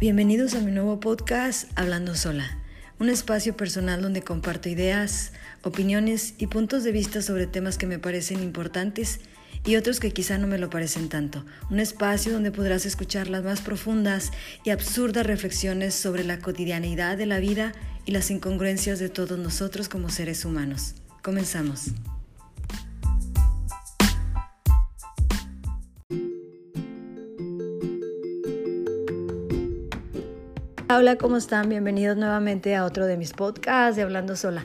[0.00, 2.56] Bienvenidos a mi nuevo podcast Hablando Sola,
[2.98, 7.98] un espacio personal donde comparto ideas, opiniones y puntos de vista sobre temas que me
[7.98, 9.20] parecen importantes
[9.62, 11.44] y otros que quizá no me lo parecen tanto.
[11.68, 14.30] Un espacio donde podrás escuchar las más profundas
[14.64, 17.74] y absurdas reflexiones sobre la cotidianidad de la vida
[18.06, 20.94] y las incongruencias de todos nosotros como seres humanos.
[21.22, 21.90] Comenzamos.
[30.92, 31.68] Hola, ¿cómo están?
[31.68, 34.64] Bienvenidos nuevamente a otro de mis podcasts de Hablando Sola.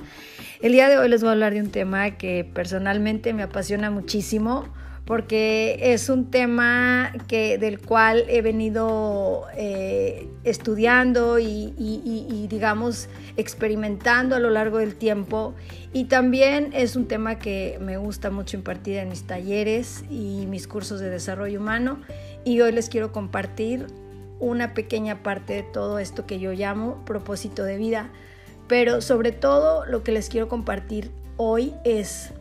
[0.59, 3.91] El día de hoy les voy a hablar de un tema que personalmente me apasiona
[3.91, 4.65] muchísimo
[5.05, 13.07] porque es un tema que, del cual he venido eh, estudiando y, y, digamos,
[13.37, 15.53] experimentando a lo largo del tiempo.
[15.93, 20.67] Y también es un tema que me gusta mucho impartir en mis talleres y mis
[20.67, 21.99] cursos de desarrollo humano.
[22.43, 23.85] Y hoy les quiero compartir
[24.39, 28.09] una pequeña parte de todo esto que yo llamo propósito de vida.
[28.67, 32.31] Pero sobre todo lo que les quiero compartir hoy es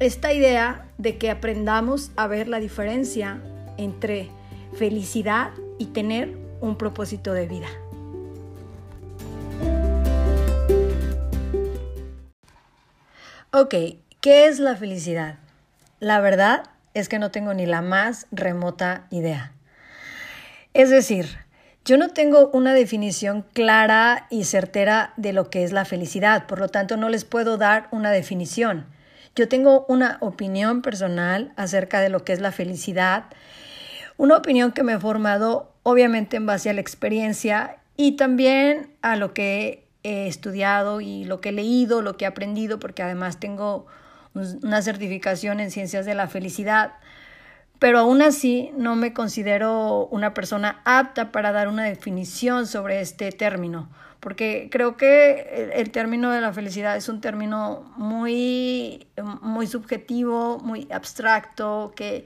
[0.00, 3.40] esta idea de que aprendamos a ver la diferencia
[3.76, 4.30] entre
[4.74, 7.68] felicidad y tener un propósito de vida.
[13.52, 13.74] Ok,
[14.20, 15.38] ¿qué es la felicidad?
[15.98, 19.55] La verdad es que no tengo ni la más remota idea.
[20.76, 21.38] Es decir,
[21.86, 26.58] yo no tengo una definición clara y certera de lo que es la felicidad, por
[26.58, 28.84] lo tanto no les puedo dar una definición.
[29.34, 33.24] Yo tengo una opinión personal acerca de lo que es la felicidad,
[34.18, 39.16] una opinión que me he formado obviamente en base a la experiencia y también a
[39.16, 43.40] lo que he estudiado y lo que he leído, lo que he aprendido, porque además
[43.40, 43.86] tengo
[44.34, 46.92] una certificación en ciencias de la felicidad
[47.78, 53.32] pero aún así no me considero una persona apta para dar una definición sobre este
[53.32, 53.88] término,
[54.20, 59.06] porque creo que el, término de la felicidad es un término muy,
[59.42, 62.24] muy subjetivo, muy abstracto, que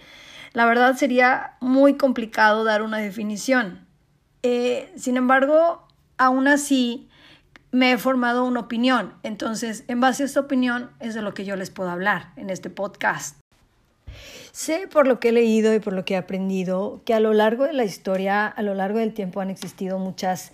[0.52, 3.86] la verdad sería muy complicado dar una definición.
[4.42, 5.86] Eh, sin embargo,
[6.16, 7.08] aún así
[7.72, 11.44] me he formado una opinión, entonces en base a esta opinión es de lo que
[11.44, 13.39] yo les puedo hablar en este podcast.
[14.52, 17.32] Sé por lo que he leído y por lo que he aprendido que a lo
[17.32, 20.52] largo de la historia, a lo largo del tiempo han existido muchas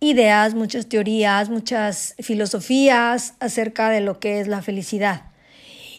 [0.00, 5.22] ideas, muchas teorías, muchas filosofías acerca de lo que es la felicidad.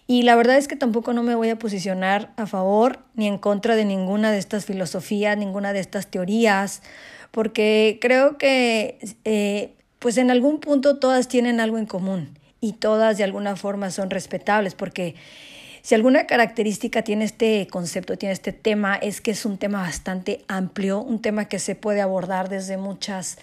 [0.07, 3.37] Y la verdad es que tampoco no me voy a posicionar a favor ni en
[3.37, 6.81] contra de ninguna de estas filosofías, ninguna de estas teorías,
[7.31, 13.17] porque creo que eh, pues en algún punto todas tienen algo en común y todas
[13.17, 15.15] de alguna forma son respetables, porque
[15.81, 20.43] si alguna característica tiene este concepto, tiene este tema, es que es un tema bastante
[20.47, 23.37] amplio, un tema que se puede abordar desde muchas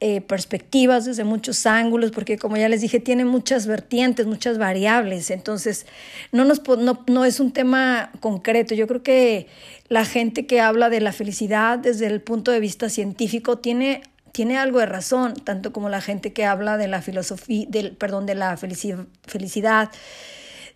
[0.00, 5.30] eh, perspectivas, desde muchos ángulos, porque como ya les dije, tiene muchas vertientes, muchas variables,
[5.30, 5.86] entonces
[6.32, 8.74] no, nos, no, no es un tema concreto.
[8.74, 9.46] Yo creo que
[9.88, 14.02] la gente que habla de la felicidad desde el punto de vista científico tiene
[14.32, 18.26] tiene algo de razón, tanto como la gente que habla de la filosofía, del, perdón,
[18.26, 19.90] de la felicidad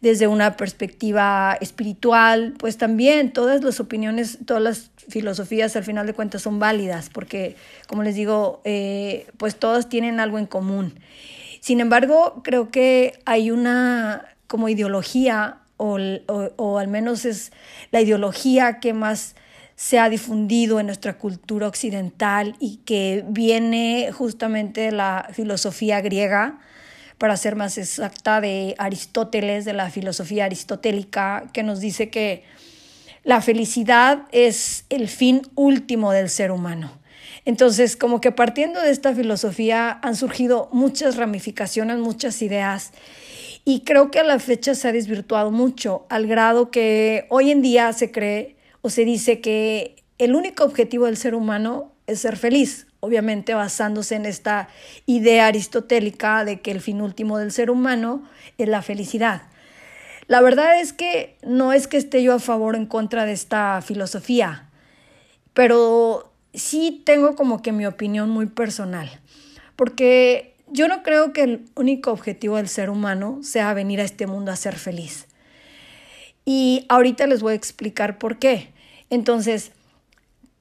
[0.00, 6.14] desde una perspectiva espiritual, pues también todas las opiniones, todas las filosofías al final de
[6.14, 7.56] cuentas son válidas, porque
[7.88, 10.98] como les digo, eh, pues todas tienen algo en común.
[11.60, 15.98] Sin embargo, creo que hay una como ideología, o,
[16.56, 17.52] o al menos es
[17.90, 19.34] la ideología que más
[19.76, 26.58] se ha difundido en nuestra cultura occidental y que viene justamente de la filosofía griega,
[27.18, 32.44] para ser más exacta, de Aristóteles, de la filosofía aristotélica, que nos dice que
[33.24, 36.92] la felicidad es el fin último del ser humano.
[37.44, 42.92] Entonces, como que partiendo de esta filosofía han surgido muchas ramificaciones, muchas ideas,
[43.64, 47.62] y creo que a la fecha se ha desvirtuado mucho, al grado que hoy en
[47.62, 52.36] día se cree o se dice que el único objetivo del ser humano es ser
[52.36, 54.68] feliz, obviamente basándose en esta
[55.06, 58.22] idea aristotélica de que el fin último del ser humano
[58.58, 59.42] es la felicidad.
[60.26, 63.32] La verdad es que no es que esté yo a favor o en contra de
[63.32, 64.68] esta filosofía,
[65.54, 69.08] pero sí tengo como que mi opinión muy personal,
[69.76, 74.26] porque yo no creo que el único objetivo del ser humano sea venir a este
[74.26, 75.28] mundo a ser feliz.
[76.44, 78.72] Y ahorita les voy a explicar por qué.
[79.10, 79.72] Entonces,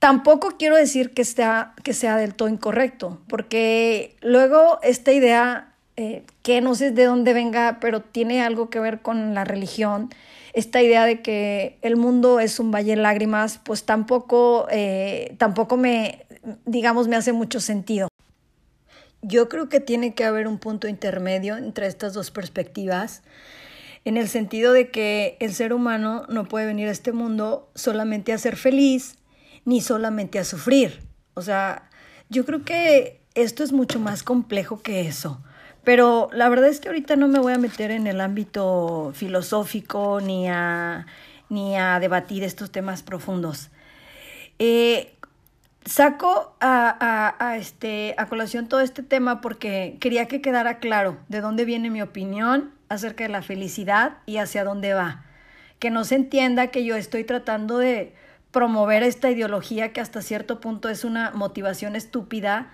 [0.05, 6.23] Tampoco quiero decir que sea, que sea del todo incorrecto, porque luego esta idea, eh,
[6.43, 10.11] que no sé de dónde venga, pero tiene algo que ver con la religión,
[10.53, 15.75] esta idea de que el mundo es un valle de lágrimas, pues tampoco, eh, tampoco
[15.75, 16.27] me,
[16.67, 18.07] digamos, me hace mucho sentido.
[19.23, 23.23] Yo creo que tiene que haber un punto intermedio entre estas dos perspectivas,
[24.03, 28.33] en el sentido de que el ser humano no puede venir a este mundo solamente
[28.33, 29.15] a ser feliz,
[29.65, 31.01] ni solamente a sufrir.
[31.33, 31.89] O sea,
[32.29, 35.43] yo creo que esto es mucho más complejo que eso.
[35.83, 40.19] Pero la verdad es que ahorita no me voy a meter en el ámbito filosófico
[40.21, 41.05] ni a,
[41.49, 43.69] ni a debatir estos temas profundos.
[44.57, 45.15] Eh,
[45.85, 51.41] saco a, a, este, a colación todo este tema porque quería que quedara claro de
[51.41, 55.25] dónde viene mi opinión acerca de la felicidad y hacia dónde va.
[55.77, 58.15] Que no se entienda que yo estoy tratando de
[58.55, 62.71] promover esta ideología que hasta cierto punto es una motivación estúpida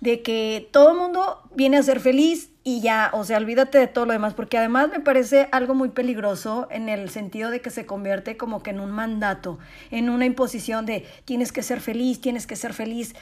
[0.00, 3.86] de que todo el mundo viene a ser feliz y ya, o sea, olvídate de
[3.86, 7.70] todo lo demás, porque además me parece algo muy peligroso en el sentido de que
[7.70, 9.60] se convierte como que en un mandato,
[9.92, 13.14] en una imposición de tienes que ser feliz, tienes que ser feliz.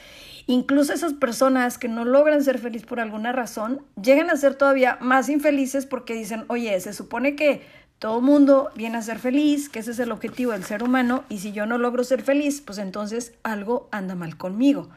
[0.47, 4.97] Incluso esas personas que no logran ser feliz por alguna razón, llegan a ser todavía
[4.99, 7.61] más infelices porque dicen, oye, se supone que
[7.99, 11.39] todo mundo viene a ser feliz, que ese es el objetivo del ser humano, y
[11.39, 14.89] si yo no logro ser feliz, pues entonces algo anda mal conmigo.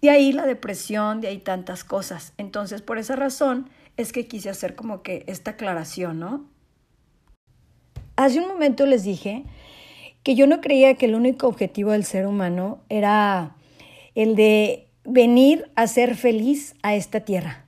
[0.00, 2.32] De ahí la depresión, de ahí tantas cosas.
[2.38, 6.44] Entonces, por esa razón es que quise hacer como que esta aclaración, ¿no?
[8.14, 9.44] Hace un momento les dije
[10.22, 13.56] que yo no creía que el único objetivo del ser humano era
[14.14, 17.64] el de venir a ser feliz a esta tierra.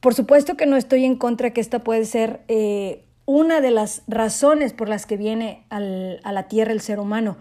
[0.00, 4.04] Por supuesto que no estoy en contra que esta puede ser eh, una de las
[4.06, 7.36] razones por las que viene al, a la tierra el ser humano,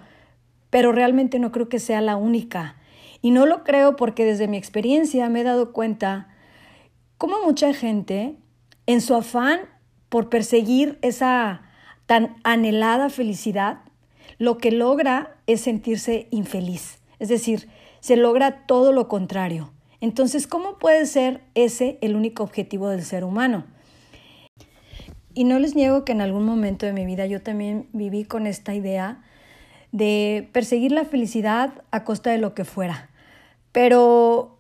[0.70, 2.76] pero realmente no creo que sea la única.
[3.22, 6.28] Y no lo creo porque desde mi experiencia me he dado cuenta
[7.18, 8.36] cómo mucha gente,
[8.86, 9.62] en su afán
[10.10, 11.62] por perseguir esa
[12.06, 13.80] tan anhelada felicidad,
[14.40, 17.00] lo que logra es sentirse infeliz.
[17.20, 17.70] Es decir,
[18.02, 19.72] se logra todo lo contrario.
[20.02, 23.77] Entonces, ¿cómo puede ser ese el único objetivo del ser humano?
[25.38, 28.48] Y no les niego que en algún momento de mi vida yo también viví con
[28.48, 29.22] esta idea
[29.92, 33.12] de perseguir la felicidad a costa de lo que fuera.
[33.72, 34.58] Pero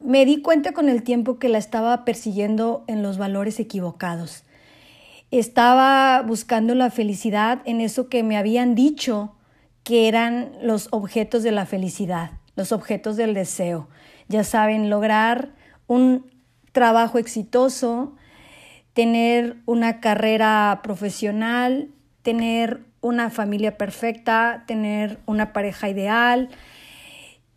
[0.00, 4.44] me di cuenta con el tiempo que la estaba persiguiendo en los valores equivocados.
[5.30, 9.34] Estaba buscando la felicidad en eso que me habían dicho
[9.82, 13.88] que eran los objetos de la felicidad, los objetos del deseo.
[14.28, 15.54] Ya saben, lograr
[15.86, 16.26] un
[16.72, 18.14] trabajo exitoso,
[18.98, 21.88] tener una carrera profesional,
[22.22, 26.48] tener una familia perfecta, tener una pareja ideal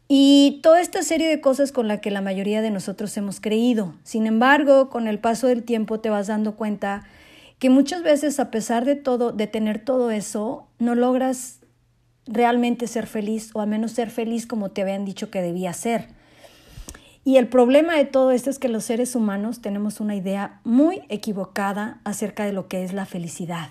[0.08, 3.96] y toda esta serie de cosas con la que la mayoría de nosotros hemos creído.
[4.04, 7.06] Sin embargo, con el paso del tiempo te vas dando cuenta
[7.58, 11.62] que muchas veces a pesar de todo, de tener todo eso, no logras
[12.28, 16.21] realmente ser feliz o al menos ser feliz como te habían dicho que debía ser.
[17.24, 21.02] Y el problema de todo esto es que los seres humanos tenemos una idea muy
[21.10, 23.70] equivocada acerca de lo que es la felicidad.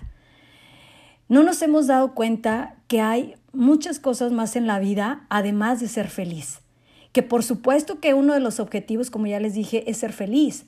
[1.29, 5.89] No nos hemos dado cuenta que hay muchas cosas más en la vida además de
[5.89, 6.61] ser feliz.
[7.13, 10.67] Que por supuesto que uno de los objetivos, como ya les dije, es ser feliz.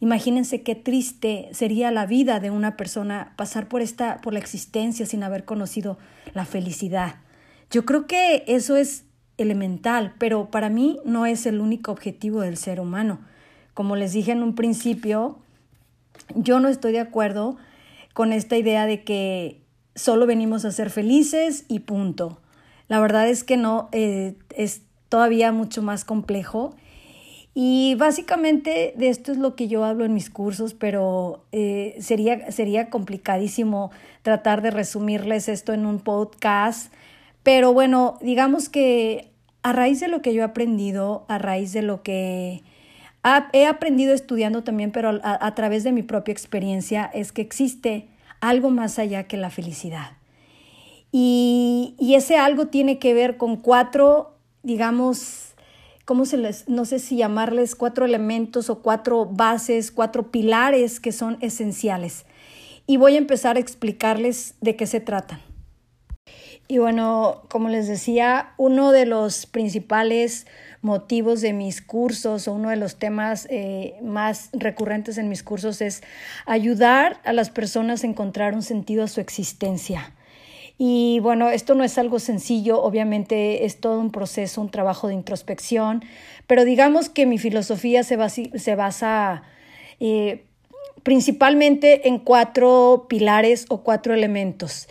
[0.00, 5.06] Imagínense qué triste sería la vida de una persona pasar por esta por la existencia
[5.06, 5.98] sin haber conocido
[6.34, 7.16] la felicidad.
[7.70, 9.04] Yo creo que eso es
[9.38, 13.20] elemental, pero para mí no es el único objetivo del ser humano.
[13.72, 15.38] Como les dije en un principio,
[16.34, 17.56] yo no estoy de acuerdo
[18.12, 19.62] con esta idea de que
[19.94, 22.40] solo venimos a ser felices y punto.
[22.88, 26.74] La verdad es que no, eh, es todavía mucho más complejo.
[27.54, 32.52] Y básicamente de esto es lo que yo hablo en mis cursos, pero eh, sería,
[32.52, 33.90] sería complicadísimo
[34.22, 36.92] tratar de resumirles esto en un podcast.
[37.42, 39.27] Pero bueno, digamos que
[39.62, 42.62] a raíz de lo que yo he aprendido, a raíz de lo que
[43.52, 48.08] he aprendido estudiando también, pero a través de mi propia experiencia, es que existe
[48.40, 50.12] algo más allá que la felicidad.
[51.10, 55.54] Y, ese algo tiene que ver con cuatro, digamos,
[56.04, 61.12] ¿cómo se les, no sé si llamarles cuatro elementos o cuatro bases, cuatro pilares que
[61.12, 62.26] son esenciales.
[62.86, 65.40] Y voy a empezar a explicarles de qué se tratan.
[66.70, 70.46] Y bueno, como les decía, uno de los principales
[70.82, 75.80] motivos de mis cursos o uno de los temas eh, más recurrentes en mis cursos
[75.80, 76.02] es
[76.44, 80.12] ayudar a las personas a encontrar un sentido a su existencia.
[80.76, 85.14] Y bueno, esto no es algo sencillo, obviamente es todo un proceso, un trabajo de
[85.14, 86.04] introspección,
[86.46, 88.16] pero digamos que mi filosofía se
[88.76, 89.42] basa,
[90.00, 90.44] eh,
[91.02, 94.86] principalmente en cuatro pilares o cuatro elementos.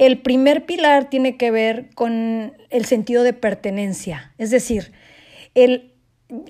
[0.00, 4.92] El primer pilar tiene que ver con el sentido de pertenencia, es decir,
[5.54, 5.92] el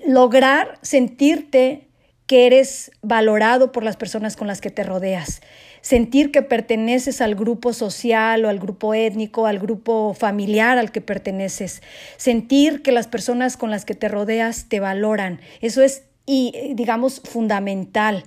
[0.07, 1.89] lograr sentirte
[2.27, 5.41] que eres valorado por las personas con las que te rodeas,
[5.81, 11.01] sentir que perteneces al grupo social o al grupo étnico, al grupo familiar al que
[11.01, 11.81] perteneces,
[12.15, 15.41] sentir que las personas con las que te rodeas te valoran.
[15.59, 18.23] Eso es y digamos fundamental.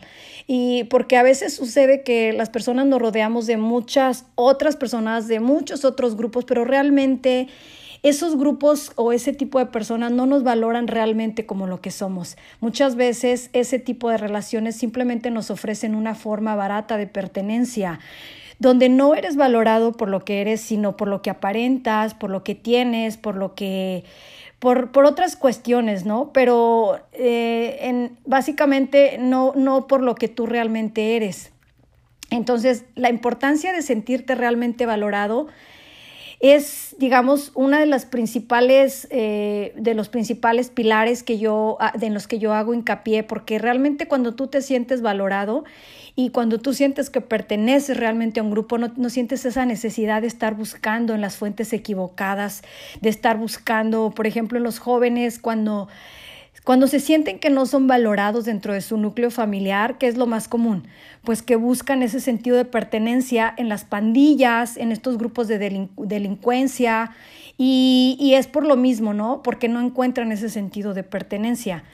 [0.46, 5.40] Y porque a veces sucede que las personas nos rodeamos de muchas otras personas, de
[5.40, 7.49] muchos otros grupos, pero realmente
[8.02, 12.37] esos grupos o ese tipo de personas no nos valoran realmente como lo que somos.
[12.61, 18.00] Muchas veces ese tipo de relaciones simplemente nos ofrecen una forma barata de pertenencia
[18.58, 22.44] donde no eres valorado por lo que eres, sino por lo que aparentas, por lo
[22.44, 24.04] que tienes, por lo que
[24.58, 26.32] por, por otras cuestiones, ¿no?
[26.32, 31.52] Pero eh, en, básicamente no, no por lo que tú realmente eres.
[32.30, 35.49] Entonces, la importancia de sentirte realmente valorado
[36.52, 42.10] es, digamos, una de las principales, eh, de los principales pilares que yo, ah, de
[42.10, 45.64] los que yo hago hincapié, porque realmente cuando tú te sientes valorado
[46.14, 50.20] y cuando tú sientes que perteneces realmente a un grupo, no, no sientes esa necesidad
[50.20, 52.60] de estar buscando en las fuentes equivocadas,
[53.00, 55.88] de estar buscando, por ejemplo, en los jóvenes, cuando
[56.62, 60.26] cuando se sienten que no son valorados dentro de su núcleo familiar, ¿qué es lo
[60.26, 60.87] más común?
[61.23, 65.58] Pues que buscan ese sentido de pertenencia en las pandillas, en estos grupos de
[65.96, 67.12] delincuencia,
[67.56, 69.42] y, es por lo mismo, ¿no?
[69.42, 71.84] Porque no encuentran ese sentido de pertenencia.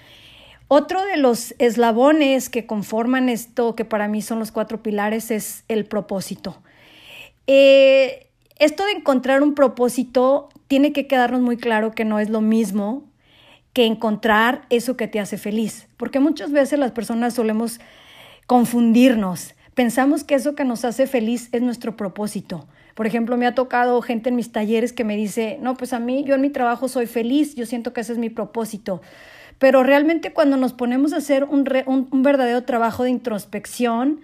[0.69, 5.64] Otro de los eslabones que conforman esto, que para mí son los cuatro pilares, es
[5.69, 6.62] el propósito.
[7.47, 12.40] Eh, esto de encontrar un propósito tiene que quedarnos muy claro que no es lo
[12.40, 13.10] mismo
[13.73, 15.89] que encontrar eso que te hace feliz.
[15.97, 17.81] Porque muchas veces las personas solemos
[18.47, 19.55] confundirnos.
[19.75, 22.67] Pensamos que eso que nos hace feliz es nuestro propósito.
[22.95, 26.00] Por ejemplo, me ha tocado gente en mis talleres que me dice, no, pues a
[26.00, 29.00] mí, yo en mi trabajo soy feliz, yo siento que ese es mi propósito.
[29.59, 34.21] Pero realmente cuando nos ponemos a hacer un, un verdadero trabajo de introspección,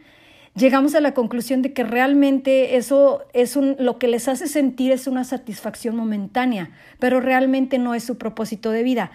[0.56, 4.90] llegamos a la conclusión de que realmente eso es un, lo que les hace sentir
[4.90, 9.10] es una satisfacción momentánea, pero realmente no es su propósito de vida.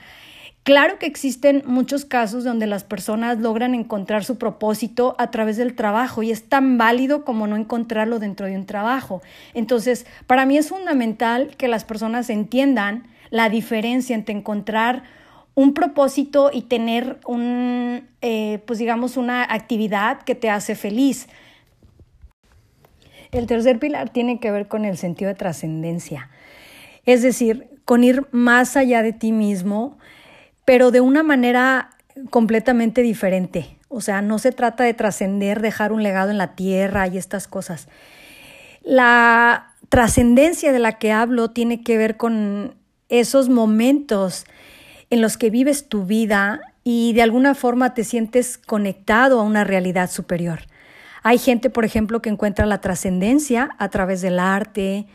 [0.63, 5.75] Claro que existen muchos casos donde las personas logran encontrar su propósito a través del
[5.75, 9.23] trabajo y es tan válido como no encontrarlo dentro de un trabajo.
[9.55, 15.01] Entonces, para mí es fundamental que las personas entiendan la diferencia entre encontrar
[15.61, 21.27] un propósito y tener un, eh, pues digamos, una actividad que te hace feliz.
[23.31, 26.29] El tercer pilar tiene que ver con el sentido de trascendencia,
[27.05, 29.97] es decir, con ir más allá de ti mismo,
[30.65, 31.91] pero de una manera
[32.29, 33.77] completamente diferente.
[33.87, 37.47] O sea, no se trata de trascender, dejar un legado en la tierra y estas
[37.47, 37.87] cosas.
[38.83, 42.75] La trascendencia de la que hablo tiene que ver con
[43.09, 44.45] esos momentos
[45.11, 49.63] en los que vives tu vida y de alguna forma te sientes conectado a una
[49.63, 50.61] realidad superior.
[51.21, 55.05] Hay gente, por ejemplo, que encuentra la trascendencia a través del arte,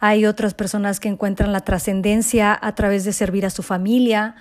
[0.00, 4.34] hay otras personas que encuentran la trascendencia a través de servir a su familia,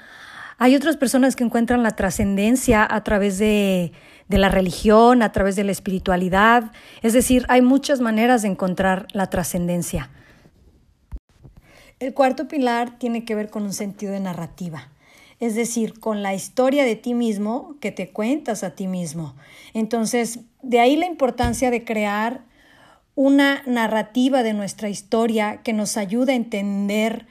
[0.57, 3.91] hay otras personas que encuentran la trascendencia a través de,
[4.29, 6.71] de, la religión, a través de la espiritualidad,
[7.01, 10.09] es decir, hay muchas maneras de encontrar la trascendencia.
[11.99, 14.89] El cuarto pilar tiene que ver con un sentido de narrativa,
[15.39, 19.35] es decir, con la historia de ti mismo que te cuentas a ti mismo.
[19.73, 22.41] Entonces, de ahí la importancia de crear
[23.15, 27.27] una narrativa de nuestra historia que nos ayude a entender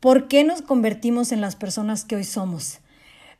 [0.00, 2.80] por qué nos convertimos en las personas que hoy somos,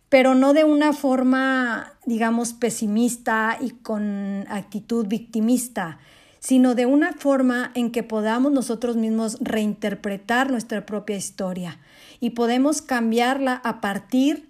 [0.09, 5.99] pero no de una forma, digamos, pesimista y con actitud victimista,
[6.41, 11.79] sino de una forma en que podamos nosotros mismos reinterpretar nuestra propia historia
[12.21, 14.49] y podemos cambiarla a partir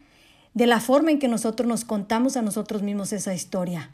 [0.54, 3.90] de la forma en que nosotros nos contamos a nosotros mismos esa historia.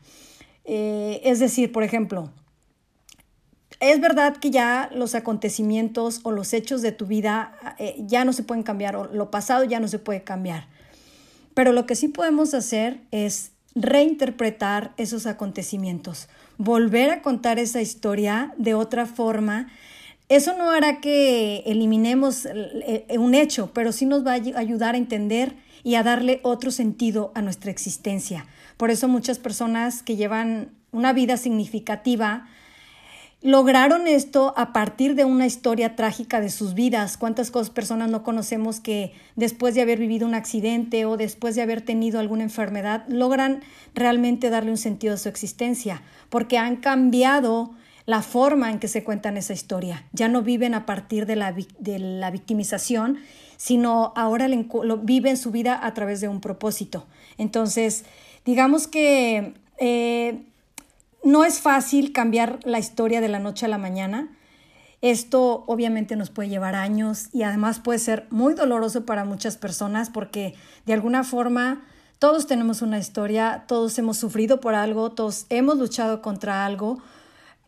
[0.64, 2.30] Eh, es decir, por ejemplo,
[3.80, 8.32] es verdad que ya los acontecimientos o los hechos de tu vida eh, ya no
[8.32, 10.68] se pueden cambiar, o lo pasado ya no se puede cambiar.
[11.54, 18.54] Pero lo que sí podemos hacer es reinterpretar esos acontecimientos, volver a contar esa historia
[18.56, 19.68] de otra forma.
[20.28, 24.94] Eso no hará que eliminemos eh, eh, un hecho, pero sí nos va a ayudar
[24.94, 28.46] a entender y a darle otro sentido a nuestra existencia.
[28.76, 32.48] Por eso muchas personas que llevan una vida significativa
[33.44, 37.18] lograron esto a partir de una historia trágica de sus vidas.
[37.18, 41.82] ¿Cuántas personas no conocemos que después de haber vivido un accidente o después de haber
[41.82, 43.60] tenido alguna enfermedad logran
[43.94, 46.00] realmente darle un sentido a su existencia?
[46.30, 47.72] Porque han cambiado
[48.06, 50.06] la forma en que se cuentan esa historia.
[50.12, 53.18] Ya no viven a partir de la, de la victimización,
[53.58, 57.06] sino ahora lo, viven su vida a través de un propósito.
[57.36, 58.06] Entonces,
[58.46, 60.46] digamos que eh,
[61.24, 64.28] no es fácil cambiar la historia de la noche a la mañana.
[65.00, 70.10] Esto obviamente nos puede llevar años y además puede ser muy doloroso para muchas personas
[70.10, 70.54] porque
[70.86, 71.82] de alguna forma
[72.18, 77.00] todos tenemos una historia, todos hemos sufrido por algo, todos hemos luchado contra algo,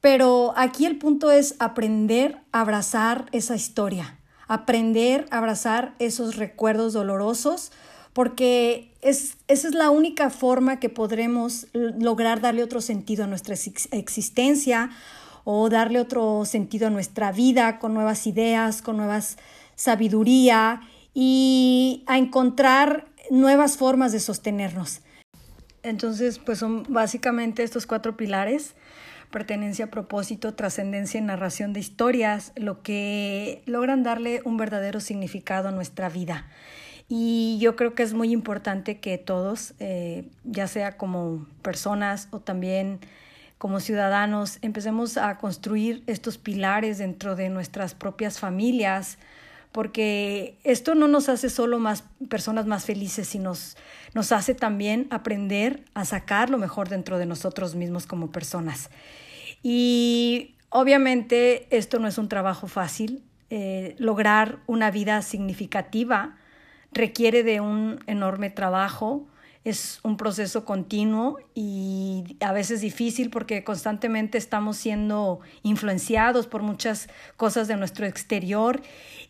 [0.00, 6.92] pero aquí el punto es aprender a abrazar esa historia, aprender a abrazar esos recuerdos
[6.92, 7.72] dolorosos,
[8.16, 13.54] porque es, esa es la única forma que podremos lograr darle otro sentido a nuestra
[13.92, 14.88] existencia
[15.44, 19.36] o darle otro sentido a nuestra vida con nuevas ideas, con nuevas
[19.74, 20.80] sabiduría
[21.12, 25.02] y a encontrar nuevas formas de sostenernos.
[25.82, 28.76] Entonces, pues son básicamente estos cuatro pilares,
[29.30, 35.72] pertenencia, propósito, trascendencia y narración de historias, lo que logran darle un verdadero significado a
[35.72, 36.46] nuestra vida.
[37.08, 42.40] Y yo creo que es muy importante que todos, eh, ya sea como personas o
[42.40, 42.98] también
[43.58, 49.18] como ciudadanos, empecemos a construir estos pilares dentro de nuestras propias familias,
[49.70, 53.76] porque esto no nos hace solo más personas más felices, sino nos,
[54.14, 58.90] nos hace también aprender a sacar lo mejor dentro de nosotros mismos como personas.
[59.62, 63.22] Y obviamente esto no es un trabajo fácil.
[63.48, 66.36] Eh, lograr una vida significativa
[66.92, 69.26] requiere de un enorme trabajo,
[69.64, 77.08] es un proceso continuo y a veces difícil porque constantemente estamos siendo influenciados por muchas
[77.36, 78.80] cosas de nuestro exterior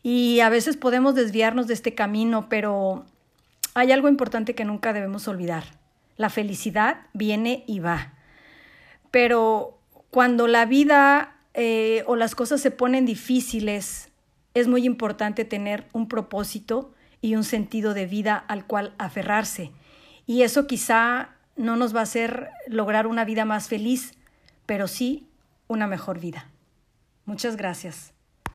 [0.03, 3.07] y a veces podemos desviarnos de este camino, pero
[3.73, 5.65] hay algo importante que nunca debemos olvidar.
[6.19, 8.13] La felicidad viene y va.
[9.11, 9.79] Pero
[10.11, 14.11] cuando la vida eh, o las cosas se ponen difíciles,
[14.53, 19.73] es muy importante tener un propósito y un sentido de vida al cual aferrarse
[20.27, 24.13] y eso quizá no nos va a hacer lograr una vida más feliz,
[24.67, 25.29] pero sí
[25.69, 26.51] una mejor vida.
[27.25, 28.16] Muchas gracias.